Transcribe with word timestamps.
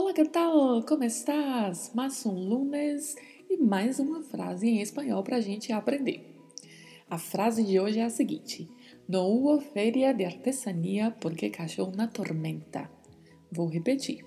Olá, 0.00 0.12
que 0.12 0.24
tal? 0.26 0.80
Como 0.84 1.02
estás? 1.02 1.90
Mais 1.92 2.24
um 2.24 2.30
lunes 2.30 3.16
e 3.50 3.56
mais 3.56 3.98
uma 3.98 4.22
frase 4.22 4.68
em 4.68 4.80
espanhol 4.80 5.24
para 5.24 5.38
a 5.38 5.40
gente 5.40 5.72
aprender. 5.72 6.36
A 7.10 7.18
frase 7.18 7.64
de 7.64 7.80
hoje 7.80 7.98
é 7.98 8.04
a 8.04 8.08
seguinte: 8.08 8.68
No 9.08 9.26
hubo 9.26 9.60
feria 9.60 10.14
de 10.14 10.24
artesanía 10.24 11.10
porque 11.20 11.50
cayó 11.50 11.84
una 11.84 12.06
tormenta. 12.06 12.88
Vou 13.50 13.66
repetir. 13.68 14.24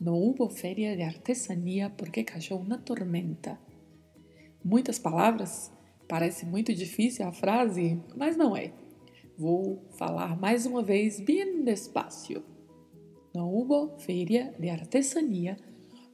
No 0.00 0.16
hubo 0.16 0.50
feria 0.50 0.96
de 0.96 1.04
artesanía 1.04 1.96
porque 1.96 2.24
cayó 2.24 2.56
una 2.56 2.84
tormenta. 2.84 3.60
Muitas 4.64 4.98
palavras? 4.98 5.70
Parece 6.08 6.44
muito 6.44 6.74
difícil 6.74 7.24
a 7.26 7.32
frase, 7.32 8.02
mas 8.16 8.36
não 8.36 8.56
é. 8.56 8.72
Vou 9.38 9.84
falar 9.96 10.36
mais 10.36 10.66
uma 10.66 10.82
vez 10.82 11.20
bem 11.20 11.62
despacio. 11.62 12.55
No 13.36 13.50
hubo 13.50 13.98
feria 13.98 14.54
de 14.58 14.70
artesanía 14.70 15.58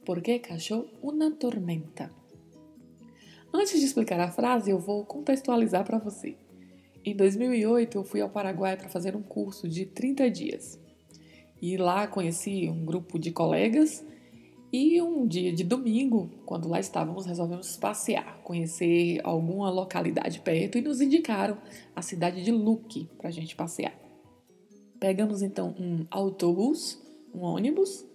porque 0.05 0.41
cayó 0.41 0.87
una 1.01 1.33
tormenta. 1.33 2.11
Antes 3.53 3.79
de 3.79 3.85
explicar 3.85 4.19
a 4.19 4.29
frase, 4.29 4.71
eu 4.71 4.77
vou 4.77 5.05
contextualizar 5.05 5.85
para 5.85 5.99
você. 5.99 6.35
Em 7.05 7.15
2008, 7.15 7.97
eu 7.97 8.03
fui 8.03 8.19
ao 8.19 8.29
Paraguai 8.29 8.75
para 8.75 8.89
fazer 8.89 9.15
um 9.15 9.21
curso 9.21 9.69
de 9.69 9.85
30 9.85 10.29
dias. 10.29 10.77
E 11.61 11.77
lá 11.77 12.07
conheci 12.07 12.67
um 12.69 12.83
grupo 12.83 13.17
de 13.17 13.31
colegas 13.31 14.05
e 14.69 15.01
um 15.01 15.25
dia 15.25 15.53
de 15.53 15.63
domingo, 15.63 16.29
quando 16.45 16.67
lá 16.67 16.81
estávamos, 16.81 17.25
resolvemos 17.25 17.77
passear, 17.77 18.41
conhecer 18.43 19.21
alguma 19.23 19.69
localidade 19.69 20.41
perto 20.41 20.77
e 20.77 20.81
nos 20.81 20.99
indicaram 20.99 21.57
a 21.95 22.01
cidade 22.01 22.43
de 22.43 22.51
Luque 22.51 23.09
para 23.17 23.29
a 23.29 23.31
gente 23.31 23.55
passear. 23.55 23.97
Pegamos 24.99 25.41
então 25.41 25.73
um 25.79 26.05
autobus 26.11 27.01
um 27.33 27.41
ônibus 27.41 28.05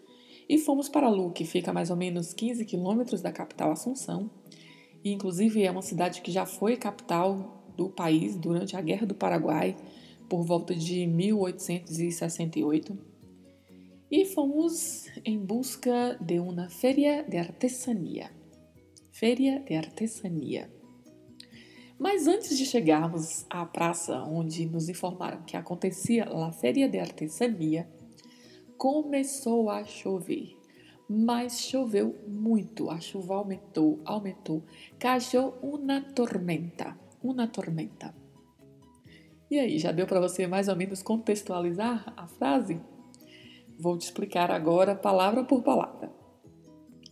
e 0.49 0.57
fomos 0.57 0.89
para 0.89 1.09
Lu, 1.09 1.31
que 1.31 1.45
fica 1.45 1.71
a 1.71 1.75
mais 1.75 1.91
ou 1.91 1.97
menos 1.97 2.33
15 2.33 2.65
quilômetros 2.65 3.21
da 3.21 3.31
capital 3.31 3.71
Assunção. 3.71 4.31
E, 5.05 5.13
inclusive, 5.13 5.63
é 5.63 5.71
uma 5.71 5.83
cidade 5.83 6.23
que 6.23 6.33
já 6.33 6.47
foi 6.47 6.77
capital 6.77 7.63
do 7.77 7.91
país 7.91 8.35
durante 8.35 8.77
a 8.77 8.81
Guerra 8.81 9.07
do 9.07 9.15
Paraguai, 9.15 9.77
por 10.29 10.43
volta 10.43 10.75
de 10.75 11.07
1868. 11.07 12.99
E 14.11 14.25
fomos 14.25 15.07
em 15.25 15.39
busca 15.39 16.19
de 16.21 16.41
uma 16.41 16.71
feria 16.71 17.23
de 17.25 17.37
artesania. 17.37 18.31
Feria 19.13 19.61
de 19.61 19.75
artesania. 19.75 20.71
Mas 21.99 22.27
antes 22.27 22.57
de 22.57 22.65
chegarmos 22.65 23.45
à 23.51 23.67
praça 23.67 24.23
onde 24.23 24.65
nos 24.67 24.89
informaram 24.89 25.43
que 25.43 25.57
acontecia 25.57 26.25
a 26.25 26.53
Feria 26.53 26.89
de 26.89 26.99
Artesania, 26.99 27.89
começou 28.79 29.69
a 29.69 29.85
chover. 29.85 30.57
Mas 31.11 31.61
choveu 31.61 32.15
muito, 32.27 32.89
a 32.91 33.01
chuva 33.01 33.35
aumentou, 33.35 34.01
aumentou. 34.05 34.63
Caiu 34.99 35.55
uma 35.63 36.01
tormenta, 36.01 36.97
uma 37.23 37.47
tormenta. 37.47 38.15
E 39.51 39.59
aí, 39.59 39.79
já 39.79 39.91
deu 39.91 40.07
para 40.07 40.21
você 40.21 40.47
mais 40.47 40.69
ou 40.69 40.77
menos 40.77 41.03
contextualizar 41.03 42.13
a 42.17 42.27
frase? 42.27 42.81
Vou 43.79 43.97
te 43.97 44.03
explicar 44.03 44.51
agora 44.51 44.95
palavra 44.95 45.43
por 45.45 45.63
palavra. 45.63 46.13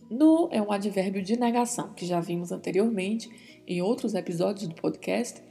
No 0.09 0.47
é 0.51 0.61
um 0.61 0.71
advérbio 0.71 1.21
de 1.21 1.37
negação 1.37 1.93
que 1.93 2.05
já 2.05 2.19
vimos 2.19 2.51
anteriormente 2.51 3.29
em 3.67 3.81
outros 3.81 4.13
episódios 4.13 4.67
do 4.67 4.75
podcast 4.75 5.43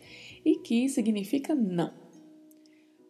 e 0.45 0.59
que 0.61 0.89
significa 0.89 1.55
não. 1.55 1.93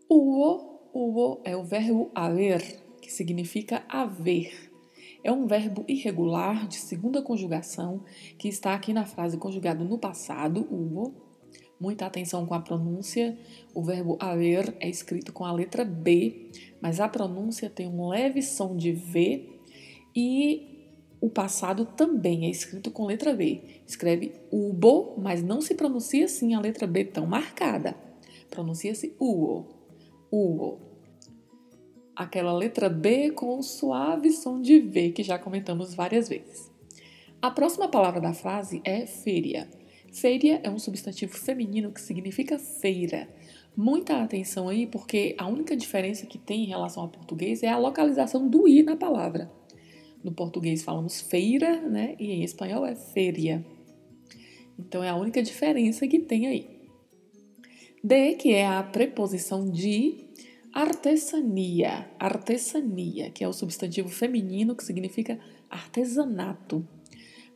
O 0.08 0.76
o 0.98 1.40
é 1.44 1.54
o 1.54 1.62
verbo 1.62 2.10
haver, 2.14 2.85
que 3.06 3.12
significa 3.12 3.84
haver. 3.88 4.72
É 5.22 5.30
um 5.30 5.46
verbo 5.46 5.84
irregular 5.86 6.66
de 6.66 6.74
segunda 6.74 7.22
conjugação 7.22 8.02
que 8.36 8.48
está 8.48 8.74
aqui 8.74 8.92
na 8.92 9.06
frase 9.06 9.38
conjugado 9.38 9.84
no 9.84 9.96
passado, 9.96 10.66
hubo. 10.68 11.14
Muita 11.78 12.06
atenção 12.06 12.44
com 12.46 12.54
a 12.54 12.60
pronúncia. 12.60 13.38
O 13.72 13.82
verbo 13.82 14.16
haver 14.18 14.76
é 14.80 14.88
escrito 14.88 15.32
com 15.32 15.44
a 15.44 15.52
letra 15.52 15.84
B, 15.84 16.50
mas 16.80 16.98
a 16.98 17.08
pronúncia 17.08 17.70
tem 17.70 17.86
um 17.86 18.08
leve 18.08 18.42
som 18.42 18.76
de 18.76 18.92
V 18.92 19.60
e 20.14 20.90
o 21.20 21.30
passado 21.30 21.84
também 21.84 22.46
é 22.46 22.50
escrito 22.50 22.90
com 22.90 23.06
letra 23.06 23.32
B. 23.32 23.62
Escreve 23.86 24.32
ubo, 24.50 25.14
mas 25.18 25.44
não 25.44 25.60
se 25.60 25.76
pronuncia 25.76 26.24
assim 26.24 26.54
a 26.54 26.60
letra 26.60 26.88
B 26.88 27.04
tão 27.04 27.24
marcada. 27.24 27.94
Pronuncia-se 28.50 29.14
uo. 29.20 29.66
Uo 30.32 30.95
aquela 32.16 32.52
letra 32.52 32.88
B 32.88 33.30
com 33.30 33.58
o 33.58 33.62
suave 33.62 34.32
som 34.32 34.60
de 34.60 34.80
V 34.80 35.10
que 35.10 35.22
já 35.22 35.38
comentamos 35.38 35.94
várias 35.94 36.28
vezes. 36.28 36.70
A 37.42 37.50
próxima 37.50 37.88
palavra 37.88 38.20
da 38.20 38.32
frase 38.32 38.80
é 38.82 39.06
feria. 39.06 39.68
Feria 40.10 40.60
é 40.64 40.70
um 40.70 40.78
substantivo 40.78 41.36
feminino 41.36 41.92
que 41.92 42.00
significa 42.00 42.58
feira. 42.58 43.28
Muita 43.76 44.22
atenção 44.22 44.70
aí, 44.70 44.86
porque 44.86 45.36
a 45.36 45.46
única 45.46 45.76
diferença 45.76 46.24
que 46.24 46.38
tem 46.38 46.64
em 46.64 46.68
relação 46.68 47.02
ao 47.02 47.10
português 47.10 47.62
é 47.62 47.68
a 47.68 47.76
localização 47.76 48.48
do 48.48 48.66
i 48.66 48.82
na 48.82 48.96
palavra. 48.96 49.52
No 50.24 50.32
português 50.32 50.82
falamos 50.82 51.20
feira, 51.20 51.82
né? 51.82 52.16
E 52.18 52.32
em 52.32 52.42
espanhol 52.42 52.86
é 52.86 52.96
feria. 52.96 53.64
Então 54.78 55.04
é 55.04 55.10
a 55.10 55.16
única 55.16 55.42
diferença 55.42 56.08
que 56.08 56.18
tem 56.18 56.46
aí. 56.46 56.66
De, 58.02 58.34
que 58.36 58.54
é 58.54 58.66
a 58.66 58.82
preposição 58.82 59.70
de, 59.70 60.24
Artesania, 60.76 62.06
artesania, 62.18 63.30
que 63.30 63.42
é 63.42 63.48
o 63.48 63.52
substantivo 63.54 64.10
feminino 64.10 64.76
que 64.76 64.84
significa 64.84 65.40
artesanato. 65.70 66.86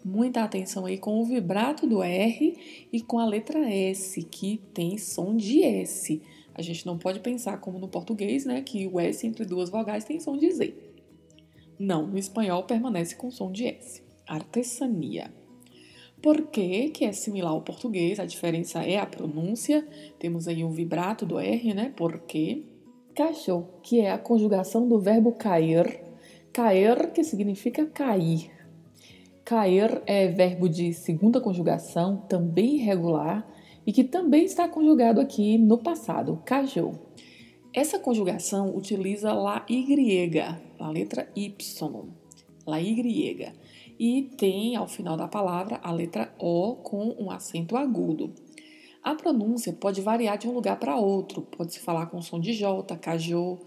Muita 0.03 0.42
atenção 0.42 0.86
aí 0.86 0.97
com 0.97 1.20
o 1.20 1.26
vibrato 1.26 1.86
do 1.86 2.03
R 2.03 2.88
e 2.91 3.03
com 3.03 3.19
a 3.19 3.26
letra 3.26 3.59
S, 3.70 4.22
que 4.22 4.62
tem 4.72 4.97
som 4.97 5.36
de 5.36 5.62
S. 5.62 6.22
A 6.54 6.62
gente 6.62 6.86
não 6.86 6.97
pode 6.97 7.20
pensar 7.20 7.59
como 7.59 7.78
no 7.78 7.88
português, 7.88 8.47
né, 8.47 8.62
que 8.62 8.86
o 8.86 8.98
S 8.98 9.26
entre 9.26 9.44
duas 9.44 9.69
vogais 9.69 10.03
tem 10.03 10.19
som 10.19 10.38
de 10.38 10.50
Z. 10.50 10.72
Não, 11.78 12.06
no 12.06 12.16
espanhol 12.16 12.62
permanece 12.62 13.14
com 13.14 13.30
som 13.30 13.53
de 13.53 13.66
S. 13.66 14.03
Artesania. 14.26 15.30
Por 16.22 16.47
que, 16.47 16.88
que 16.88 17.04
é 17.04 17.12
similar 17.12 17.53
ao 17.53 17.60
português? 17.60 18.19
A 18.19 18.25
diferença 18.25 18.82
é 18.82 18.97
a 18.97 19.04
pronúncia. 19.04 19.86
Temos 20.19 20.48
aí 20.48 20.64
um 20.64 20.70
vibrato 20.70 21.26
do 21.26 21.38
R, 21.38 21.75
né? 21.75 21.92
Porque 21.94 22.64
Cachou, 23.15 23.81
que 23.82 24.00
é 24.00 24.10
a 24.10 24.19
conjugação 24.19 24.88
do 24.88 24.98
verbo 24.98 25.32
cair. 25.32 26.03
Cair, 26.53 27.12
que 27.12 27.25
significa 27.25 27.87
cair. 27.87 28.50
Cair 29.44 30.03
é 30.06 30.28
verbo 30.28 30.69
de 30.69 30.93
segunda 30.93 31.41
conjugação, 31.41 32.19
também 32.28 32.76
irregular, 32.76 33.47
e 33.87 33.93
que 33.93 34.04
também 34.04 34.44
está 34.44 34.69
conjugado 34.69 35.21
aqui 35.21 35.59
no 35.59 35.78
passado, 35.78 36.41
cajou. 36.44 36.95
Essa 37.72 37.98
conjugação 37.98 38.77
utiliza 38.77 39.33
la 39.33 39.65
Y, 39.68 40.59
a 40.78 40.91
letra 40.91 41.28
Y, 41.34 41.54
la 42.66 42.80
Y, 42.80 43.53
e 43.98 44.22
tem 44.36 44.77
ao 44.77 44.89
final 44.89 45.16
da 45.16 45.28
palavra 45.28 45.80
a 45.83 45.92
letra 45.92 46.33
O 46.39 46.77
com 46.77 47.15
um 47.18 47.30
acento 47.30 47.77
agudo. 47.77 48.33
A 49.02 49.14
pronúncia 49.14 49.72
pode 49.72 50.00
variar 50.00 50.36
de 50.36 50.47
um 50.47 50.52
lugar 50.52 50.78
para 50.78 50.97
outro, 50.97 51.42
pode 51.42 51.72
se 51.72 51.80
falar 51.80 52.06
com 52.06 52.20
som 52.20 52.38
de 52.38 52.52
J, 52.52 52.97
cajô, 52.98 53.58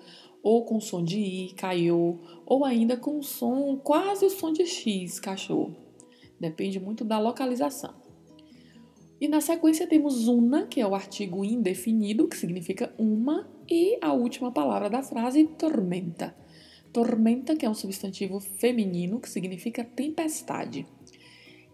ou 0.43 0.65
com 0.65 0.79
som 0.79 1.01
de 1.01 1.17
I, 1.17 1.53
caiô, 1.53 2.19
ou 2.45 2.65
ainda 2.65 2.97
com 2.97 3.21
som 3.23 3.77
quase 3.77 4.25
o 4.25 4.29
som 4.29 4.51
de 4.51 4.65
X, 4.65 5.19
cachorro. 5.19 5.75
Depende 6.39 6.79
muito 6.79 7.05
da 7.05 7.17
localização. 7.17 7.95
E 9.21 9.27
na 9.29 9.39
sequência 9.39 9.87
temos 9.87 10.27
una, 10.27 10.67
que 10.67 10.81
é 10.81 10.85
o 10.85 10.93
artigo 10.93 11.45
indefinido, 11.45 12.27
que 12.27 12.35
significa 12.35 12.93
uma, 12.97 13.49
e 13.69 13.97
a 14.01 14.11
última 14.11 14.51
palavra 14.51 14.89
da 14.89 15.01
frase, 15.01 15.45
tormenta. 15.57 16.35
Tormenta, 16.91 17.55
que 17.55 17.65
é 17.65 17.69
um 17.69 17.73
substantivo 17.73 18.41
feminino, 18.41 19.21
que 19.21 19.29
significa 19.29 19.85
tempestade. 19.85 20.85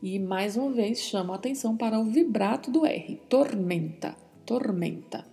E 0.02 0.18
mais 0.18 0.56
uma 0.56 0.72
vez 0.72 1.00
chamo 1.00 1.34
a 1.34 1.36
atenção 1.36 1.76
para 1.76 2.00
o 2.00 2.06
vibrato 2.06 2.72
do 2.72 2.86
R, 2.86 3.22
tormenta, 3.28 4.16
tormenta. 4.46 5.26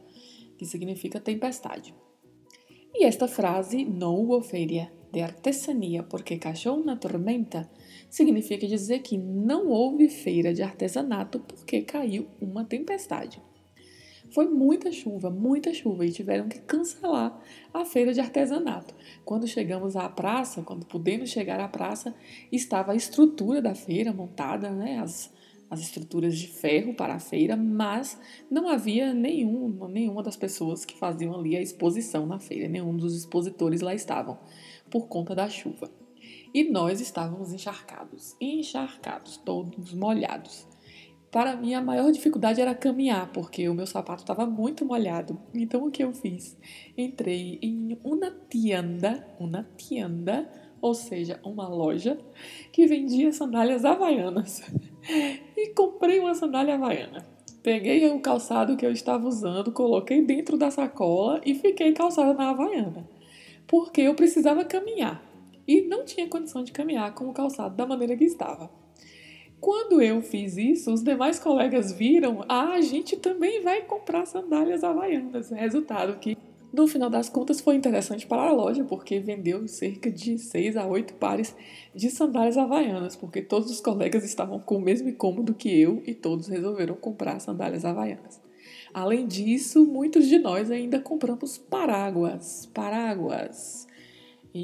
que 0.59 0.65
significa 0.65 1.21
tempestade. 1.21 1.95
E 2.95 3.05
esta 3.05 3.29
frase, 3.29 3.85
não 3.85 4.19
hubo 4.19 4.41
feria 4.41 4.91
de 5.13 5.21
artesania 5.21 6.03
porque 6.03 6.39
cachou 6.39 6.83
na 6.83 6.97
tormenta, 6.97 7.71
significa 8.09 8.67
dizer 8.67 9.01
que 9.01 9.17
não 9.19 9.69
houve 9.69 10.09
feira 10.09 10.53
de 10.53 10.63
artesanato 10.63 11.41
porque 11.41 11.83
caiu 11.83 12.27
uma 12.41 12.65
tempestade. 12.65 13.41
Foi 14.31 14.49
muita 14.49 14.91
chuva, 14.93 15.31
muita 15.31 15.73
chuva 15.73 16.05
e 16.05 16.11
tiveram 16.11 16.49
que 16.49 16.59
cancelar 16.61 17.41
a 17.73 17.85
feira 17.85 18.13
de 18.13 18.21
artesanato. 18.21 18.95
Quando 19.25 19.47
chegamos 19.47 19.97
à 19.97 20.09
praça, 20.09 20.63
quando 20.63 20.85
pudemos 20.85 21.31
chegar 21.31 21.61
à 21.61 21.69
praça, 21.69 22.15
estava 22.51 22.93
a 22.93 22.97
estrutura 22.97 23.63
da 23.63 23.75
feira 23.75 24.13
montada, 24.13 24.71
né, 24.71 24.99
as, 24.99 25.33
as 25.71 25.81
estruturas 25.81 26.37
de 26.37 26.49
ferro 26.49 26.95
para 26.95 27.15
a 27.15 27.19
feira, 27.19 27.57
mas 27.57 28.19
não 28.51 28.69
havia 28.69 29.13
nenhum, 29.15 29.89
nenhuma 29.89 30.23
das 30.23 30.37
pessoas 30.37 30.85
que 30.85 30.99
faziam 30.99 31.35
ali 31.35 31.57
a 31.57 31.63
exposição 31.63 32.27
na 32.27 32.39
feira, 32.39 32.69
nenhum 32.69 32.97
dos 32.97 33.17
expositores 33.17 33.81
lá 33.81 33.95
estavam, 33.95 34.39
por 34.91 35.09
conta 35.09 35.35
da 35.35 35.49
chuva. 35.49 35.91
E 36.53 36.65
nós 36.65 37.01
estávamos 37.01 37.53
encharcados, 37.53 38.35
encharcados, 38.41 39.37
todos 39.37 39.93
molhados. 39.93 40.67
Para 41.31 41.57
mim, 41.57 41.75
a 41.75 41.83
maior 41.83 42.11
dificuldade 42.13 42.61
era 42.61 42.75
caminhar, 42.75 43.31
porque 43.33 43.69
o 43.69 43.75
meu 43.75 43.87
sapato 43.87 44.23
estava 44.23 44.47
muito 44.47 44.85
molhado. 44.85 45.39
Então, 45.53 45.85
o 45.85 45.91
que 45.91 46.03
eu 46.03 46.13
fiz? 46.13 46.57
Entrei 46.97 47.59
em 47.61 47.99
uma 48.05 48.31
tienda, 48.49 49.27
uma 49.39 49.69
tienda, 49.77 50.49
ou 50.81 50.95
seja, 50.95 51.41
uma 51.45 51.69
loja 51.69 52.19
que 52.73 52.87
vendia 52.87 53.33
sandálias 53.33 53.85
havaianas. 53.85 54.63
E 55.57 55.73
comprei 55.73 56.19
uma 56.19 56.35
sandália 56.35 56.75
havaiana. 56.75 57.25
Peguei 57.63 58.09
o 58.11 58.19
calçado 58.19 58.77
que 58.77 58.85
eu 58.85 58.91
estava 58.91 59.27
usando, 59.27 59.71
coloquei 59.71 60.21
dentro 60.21 60.59
da 60.59 60.69
sacola 60.69 61.41
e 61.45 61.55
fiquei 61.55 61.93
calçada 61.93 62.35
na 62.35 62.51
havaiana. 62.51 63.09
Porque 63.69 64.01
eu 64.01 64.17
precisava 64.17 64.65
caminhar. 64.65 65.23
E 65.67 65.83
não 65.83 66.05
tinha 66.05 66.29
condição 66.29 66.65
de 66.65 66.73
caminhar 66.73 67.15
com 67.15 67.29
o 67.29 67.33
calçado 67.33 67.77
da 67.77 67.87
maneira 67.87 68.17
que 68.17 68.25
estava. 68.25 68.69
Quando 69.61 70.03
eu 70.03 70.21
fiz 70.21 70.57
isso, 70.57 70.93
os 70.93 71.03
demais 71.03 71.39
colegas 71.39 71.91
viram, 71.93 72.45
ah, 72.49 72.75
a 72.75 72.81
gente 72.81 73.17
também 73.17 73.63
vai 73.63 73.83
comprar 73.83 74.27
sandálias 74.27 74.85
havaianas. 74.85 75.51
Resultado 75.51 76.19
que, 76.19 76.37
no 76.73 76.87
final 76.87 77.09
das 77.09 77.29
contas, 77.29 77.61
foi 77.61 77.75
interessante 77.75 78.27
para 78.27 78.43
a 78.43 78.53
loja, 78.53 78.85
porque 78.85 79.19
vendeu 79.19 79.67
cerca 79.67 80.11
de 80.11 80.39
6 80.39 80.77
a 80.77 80.87
8 80.87 81.15
pares 81.15 81.57
de 81.95 82.11
sandálias 82.11 82.59
havaianas, 82.59 83.17
porque 83.17 83.41
todos 83.41 83.71
os 83.71 83.81
colegas 83.81 84.25
estavam 84.25 84.61
com 84.61 84.77
o 84.77 84.83
mesmo 84.83 85.09
incômodo 85.09 85.55
que 85.55 85.81
eu 85.81 86.03
e 86.07 86.15
todos 86.15 86.49
resolveram 86.49 86.95
comprar 86.95 87.41
sandálias 87.41 87.85
havaianas. 87.85 88.41
Além 88.93 89.27
disso, 89.27 89.85
muitos 89.85 90.27
de 90.27 90.39
nós 90.39 90.71
ainda 90.71 91.01
compramos 91.01 91.59
paráguas. 91.59 92.67
Paráguas 92.73 93.87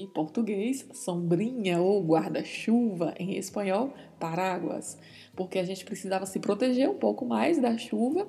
em 0.00 0.06
português, 0.06 0.86
sombrinha 0.92 1.80
ou 1.80 2.02
guarda-chuva, 2.02 3.14
em 3.18 3.36
espanhol, 3.36 3.92
paraguas, 4.18 4.98
porque 5.36 5.58
a 5.58 5.64
gente 5.64 5.84
precisava 5.84 6.24
se 6.24 6.38
proteger 6.38 6.88
um 6.88 6.98
pouco 6.98 7.24
mais 7.26 7.60
da 7.60 7.76
chuva 7.76 8.26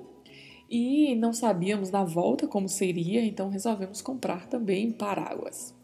e 0.68 1.14
não 1.14 1.32
sabíamos 1.32 1.90
na 1.90 2.04
volta 2.04 2.46
como 2.46 2.68
seria, 2.68 3.24
então 3.24 3.48
resolvemos 3.48 4.02
comprar 4.02 4.46
também 4.46 4.92
paraguas. 4.92 5.74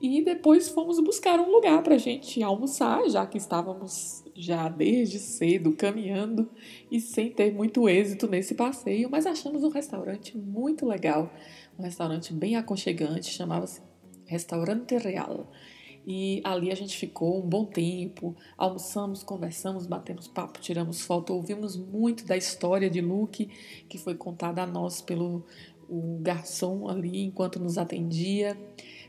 E 0.00 0.22
depois 0.22 0.68
fomos 0.68 1.00
buscar 1.00 1.40
um 1.40 1.50
lugar 1.50 1.82
para 1.82 1.96
a 1.96 1.98
gente 1.98 2.40
almoçar, 2.40 3.08
já 3.08 3.26
que 3.26 3.36
estávamos 3.36 4.22
já 4.34 4.68
desde 4.68 5.18
cedo 5.18 5.72
caminhando 5.72 6.48
e 6.88 7.00
sem 7.00 7.30
ter 7.30 7.52
muito 7.52 7.88
êxito 7.88 8.28
nesse 8.28 8.54
passeio, 8.54 9.10
mas 9.10 9.26
achamos 9.26 9.64
um 9.64 9.70
restaurante 9.70 10.38
muito 10.38 10.86
legal, 10.86 11.32
um 11.76 11.82
restaurante 11.82 12.32
bem 12.32 12.54
aconchegante, 12.54 13.30
chamava-se 13.30 13.87
Restaurante 14.28 14.96
Real. 14.96 15.50
E 16.06 16.40
ali 16.44 16.70
a 16.70 16.74
gente 16.74 16.96
ficou 16.96 17.38
um 17.38 17.46
bom 17.46 17.64
tempo, 17.64 18.34
almoçamos, 18.56 19.22
conversamos, 19.22 19.86
batemos 19.86 20.26
papo, 20.26 20.60
tiramos 20.60 21.02
foto, 21.02 21.34
ouvimos 21.34 21.76
muito 21.76 22.24
da 22.24 22.36
história 22.36 22.88
de 22.88 23.00
Luke, 23.00 23.50
que 23.88 23.98
foi 23.98 24.14
contada 24.14 24.62
a 24.62 24.66
nós 24.66 25.02
pelo 25.02 25.44
o 25.88 26.18
garçom 26.20 26.88
ali 26.88 27.24
enquanto 27.24 27.58
nos 27.58 27.76
atendia. 27.76 28.56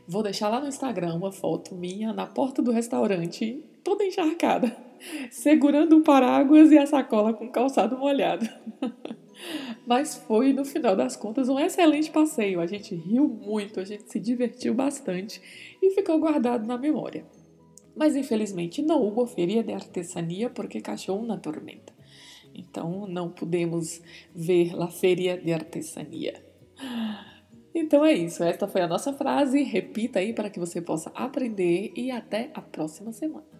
Vou 0.06 0.22
deixar 0.22 0.48
lá 0.48 0.60
no 0.60 0.68
Instagram 0.68 1.14
uma 1.14 1.30
foto 1.30 1.74
minha 1.74 2.12
na 2.12 2.26
porta 2.26 2.60
do 2.60 2.70
restaurante, 2.70 3.62
toda 3.84 4.04
encharcada, 4.04 4.76
segurando 5.30 5.98
o 5.98 6.02
paraguas 6.02 6.70
e 6.72 6.78
a 6.78 6.86
sacola 6.86 7.32
com 7.32 7.48
calçado 7.48 7.96
molhado. 7.96 8.48
Mas 9.86 10.16
foi, 10.16 10.52
no 10.52 10.64
final 10.64 10.94
das 10.94 11.16
contas, 11.16 11.48
um 11.48 11.58
excelente 11.58 12.10
passeio. 12.10 12.60
A 12.60 12.66
gente 12.66 12.94
riu 12.94 13.28
muito, 13.28 13.80
a 13.80 13.84
gente 13.84 14.10
se 14.10 14.20
divertiu 14.20 14.74
bastante 14.74 15.40
e 15.82 15.90
ficou 15.90 16.18
guardado 16.18 16.66
na 16.66 16.78
memória. 16.78 17.24
Mas 17.96 18.16
infelizmente 18.16 18.82
não 18.82 19.02
houve 19.02 19.34
feria 19.34 19.62
de 19.62 19.72
artesania 19.72 20.48
porque 20.48 20.80
cachou 20.80 21.22
na 21.24 21.36
tormenta. 21.36 21.92
Então 22.54 23.06
não 23.06 23.30
pudemos 23.30 24.00
ver 24.34 24.74
a 24.80 24.88
feria 24.88 25.36
de 25.36 25.52
artesania. 25.52 26.42
Então 27.74 28.04
é 28.04 28.12
isso, 28.12 28.42
esta 28.42 28.66
foi 28.66 28.80
a 28.80 28.88
nossa 28.88 29.12
frase. 29.12 29.62
Repita 29.62 30.18
aí 30.18 30.32
para 30.32 30.50
que 30.50 30.58
você 30.58 30.80
possa 30.80 31.10
aprender 31.14 31.92
e 31.96 32.10
até 32.10 32.50
a 32.54 32.60
próxima 32.60 33.12
semana. 33.12 33.59